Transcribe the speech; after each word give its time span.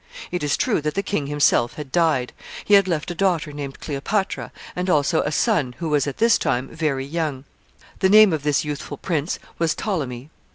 It 0.31 0.41
is 0.41 0.57
true 0.57 0.81
that 0.81 0.95
the 0.95 1.03
king 1.03 1.27
himself 1.27 1.73
had 1.75 1.91
died. 1.91 2.33
He 2.65 2.73
had 2.73 2.87
left 2.87 3.11
a 3.11 3.13
daughter 3.13 3.51
named 3.53 3.79
Cleopatra, 3.79 4.51
and 4.75 4.89
also 4.89 5.21
a 5.21 5.31
son, 5.31 5.75
who 5.77 5.89
was 5.89 6.07
at 6.07 6.17
this 6.17 6.39
time 6.39 6.69
very 6.69 7.05
young. 7.05 7.43
The 7.99 8.09
name 8.09 8.33
of 8.33 8.41
this 8.41 8.65
youthful 8.65 8.97
prince 8.97 9.37
was 9.59 9.75
Ptolemy. 9.75 10.31